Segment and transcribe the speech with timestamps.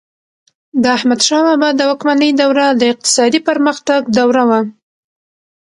[0.81, 4.61] د احمدشاه بابا د واکمنۍ دوره د اقتصادي پرمختګ دوره وه.